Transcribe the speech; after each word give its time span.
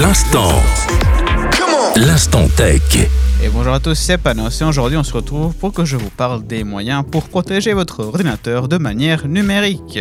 L'instant. 0.00 0.52
L'instant 1.96 2.46
tech. 2.56 2.82
Et 3.42 3.48
bonjour 3.48 3.72
à 3.72 3.80
tous, 3.80 3.96
c'est 3.96 4.16
Panos 4.16 4.60
et 4.60 4.64
aujourd'hui 4.64 4.96
on 4.96 5.02
se 5.02 5.12
retrouve 5.12 5.54
pour 5.54 5.72
que 5.72 5.84
je 5.84 5.96
vous 5.96 6.10
parle 6.10 6.46
des 6.46 6.62
moyens 6.62 7.02
pour 7.10 7.28
protéger 7.28 7.72
votre 7.72 8.04
ordinateur 8.04 8.68
de 8.68 8.78
manière 8.78 9.26
numérique. 9.26 9.98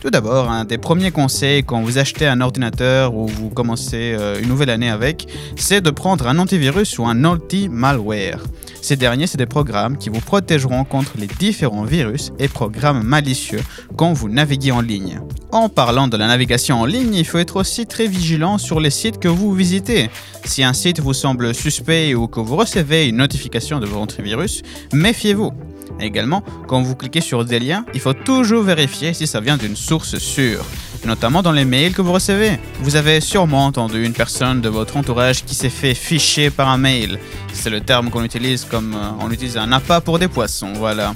Tout 0.00 0.10
d'abord, 0.10 0.48
un 0.48 0.64
des 0.64 0.78
premiers 0.78 1.10
conseils 1.10 1.64
quand 1.64 1.82
vous 1.82 1.98
achetez 1.98 2.28
un 2.28 2.40
ordinateur 2.40 3.16
ou 3.16 3.26
vous 3.26 3.50
commencez 3.50 4.14
euh, 4.16 4.40
une 4.40 4.48
nouvelle 4.48 4.70
année 4.70 4.90
avec, 4.90 5.26
c'est 5.56 5.80
de 5.80 5.90
prendre 5.90 6.28
un 6.28 6.38
antivirus 6.38 7.00
ou 7.00 7.06
un 7.06 7.24
anti-malware. 7.24 8.44
Ces 8.80 8.94
derniers, 8.94 9.26
c'est 9.26 9.38
des 9.38 9.46
programmes 9.46 9.98
qui 9.98 10.08
vous 10.08 10.20
protégeront 10.20 10.84
contre 10.84 11.14
les 11.18 11.26
différents 11.26 11.82
virus 11.82 12.30
et 12.38 12.46
programmes 12.46 13.02
malicieux 13.02 13.60
quand 13.96 14.12
vous 14.12 14.28
naviguez 14.28 14.70
en 14.70 14.82
ligne. 14.82 15.20
En 15.50 15.68
parlant 15.68 16.06
de 16.06 16.16
la 16.16 16.28
navigation 16.28 16.80
en 16.80 16.84
ligne, 16.84 17.14
il 17.14 17.24
faut 17.24 17.38
être 17.38 17.56
aussi 17.56 17.84
très 17.84 18.06
vigilant 18.06 18.56
sur 18.56 18.78
les 18.78 18.90
sites 18.90 19.18
que 19.18 19.26
vous 19.26 19.52
visitez. 19.52 20.10
Si 20.44 20.62
un 20.62 20.74
site 20.74 21.00
vous 21.00 21.12
semble 21.12 21.52
suspect 21.56 22.14
ou 22.14 22.28
que 22.28 22.38
vous 22.38 22.54
recevez 22.54 23.08
une 23.08 23.16
notification 23.16 23.80
de 23.80 23.86
votre 23.86 24.02
antivirus, 24.02 24.62
méfiez-vous. 24.92 25.52
Également, 26.00 26.42
quand 26.66 26.82
vous 26.82 26.94
cliquez 26.94 27.20
sur 27.20 27.44
des 27.44 27.58
liens, 27.58 27.84
il 27.94 28.00
faut 28.00 28.12
toujours 28.12 28.62
vérifier 28.62 29.14
si 29.14 29.26
ça 29.26 29.40
vient 29.40 29.56
d'une 29.56 29.76
source 29.76 30.18
sûre, 30.18 30.64
notamment 31.04 31.42
dans 31.42 31.52
les 31.52 31.64
mails 31.64 31.92
que 31.92 32.02
vous 32.02 32.12
recevez. 32.12 32.58
Vous 32.80 32.96
avez 32.96 33.20
sûrement 33.20 33.66
entendu 33.66 34.04
une 34.04 34.12
personne 34.12 34.60
de 34.60 34.68
votre 34.68 34.96
entourage 34.96 35.44
qui 35.44 35.54
s'est 35.54 35.70
fait 35.70 35.94
ficher 35.94 36.50
par 36.50 36.68
un 36.68 36.78
mail. 36.78 37.18
C'est 37.52 37.70
le 37.70 37.80
terme 37.80 38.10
qu'on 38.10 38.24
utilise 38.24 38.64
comme 38.64 38.94
euh, 38.94 39.10
on 39.20 39.30
utilise 39.30 39.56
un 39.56 39.72
appât 39.72 40.00
pour 40.00 40.18
des 40.18 40.28
poissons, 40.28 40.72
voilà. 40.74 41.14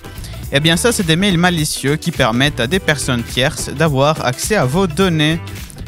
Eh 0.52 0.60
bien 0.60 0.76
ça, 0.76 0.92
c'est 0.92 1.06
des 1.06 1.16
mails 1.16 1.38
malicieux 1.38 1.96
qui 1.96 2.10
permettent 2.10 2.60
à 2.60 2.66
des 2.66 2.78
personnes 2.78 3.22
tierces 3.22 3.70
d'avoir 3.70 4.24
accès 4.24 4.56
à 4.56 4.66
vos 4.66 4.86
données. 4.86 5.40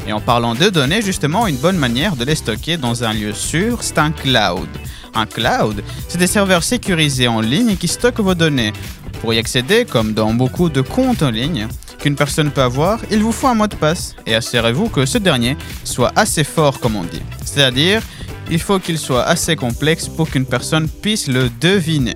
Et 0.07 0.13
en 0.13 0.19
parlant 0.19 0.55
de 0.55 0.69
données, 0.69 1.01
justement, 1.01 1.47
une 1.47 1.57
bonne 1.57 1.77
manière 1.77 2.15
de 2.15 2.25
les 2.25 2.35
stocker 2.35 2.77
dans 2.77 3.03
un 3.03 3.13
lieu 3.13 3.33
sûr, 3.33 3.81
c'est 3.81 3.97
un 3.97 4.11
cloud. 4.11 4.67
Un 5.15 5.25
cloud, 5.25 5.81
c'est 6.09 6.17
des 6.17 6.27
serveurs 6.27 6.63
sécurisés 6.63 7.27
en 7.27 7.39
ligne 7.39 7.77
qui 7.77 7.87
stockent 7.87 8.19
vos 8.19 8.35
données. 8.35 8.73
Pour 9.21 9.33
y 9.33 9.39
accéder, 9.39 9.85
comme 9.85 10.13
dans 10.13 10.33
beaucoup 10.33 10.69
de 10.69 10.81
comptes 10.81 11.23
en 11.23 11.31
ligne 11.31 11.67
qu'une 11.99 12.15
personne 12.15 12.51
peut 12.51 12.61
avoir, 12.61 12.99
il 13.09 13.23
vous 13.23 13.31
faut 13.31 13.47
un 13.47 13.55
mot 13.55 13.67
de 13.67 13.75
passe. 13.75 14.15
Et 14.25 14.35
assurez-vous 14.35 14.89
que 14.89 15.05
ce 15.05 15.17
dernier 15.17 15.57
soit 15.83 16.11
assez 16.15 16.43
fort, 16.43 16.79
comme 16.79 16.95
on 16.95 17.03
dit. 17.03 17.21
C'est-à-dire, 17.45 18.01
il 18.51 18.59
faut 18.59 18.77
qu'il 18.77 18.97
soit 18.97 19.23
assez 19.23 19.55
complexe 19.55 20.07
pour 20.07 20.29
qu'une 20.29 20.45
personne 20.45 20.87
puisse 20.87 21.27
le 21.27 21.49
deviner. 21.61 22.15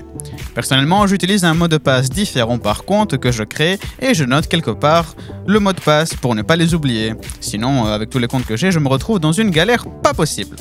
Personnellement, 0.53 1.07
j'utilise 1.07 1.45
un 1.45 1.53
mot 1.53 1.67
de 1.67 1.77
passe 1.77 2.09
différent 2.09 2.59
par 2.59 2.83
compte 2.83 3.17
que 3.17 3.31
je 3.31 3.43
crée 3.43 3.79
et 4.01 4.13
je 4.13 4.25
note 4.25 4.47
quelque 4.47 4.71
part 4.71 5.15
le 5.47 5.59
mot 5.59 5.73
de 5.73 5.79
passe 5.79 6.13
pour 6.15 6.35
ne 6.35 6.41
pas 6.41 6.55
les 6.55 6.73
oublier. 6.73 7.13
Sinon, 7.39 7.87
euh, 7.87 7.95
avec 7.95 8.09
tous 8.09 8.19
les 8.19 8.27
comptes 8.27 8.45
que 8.45 8.57
j'ai, 8.57 8.71
je 8.71 8.79
me 8.79 8.87
retrouve 8.87 9.19
dans 9.19 9.31
une 9.31 9.49
galère 9.49 9.85
pas 10.03 10.13
possible. 10.13 10.57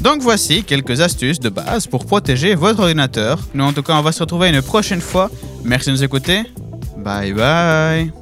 Donc 0.00 0.22
voici 0.22 0.64
quelques 0.64 1.00
astuces 1.00 1.40
de 1.40 1.50
base 1.50 1.86
pour 1.86 2.06
protéger 2.06 2.54
votre 2.54 2.80
ordinateur. 2.80 3.38
Nous 3.54 3.64
en 3.64 3.72
tout 3.72 3.82
cas 3.82 3.94
on 3.94 4.02
va 4.02 4.12
se 4.12 4.20
retrouver 4.20 4.48
une 4.48 4.62
prochaine 4.62 5.00
fois. 5.00 5.30
Merci 5.64 5.88
de 5.88 5.92
nous 5.92 6.04
écouter. 6.04 6.42
Bye 6.96 7.32
bye. 7.32 8.12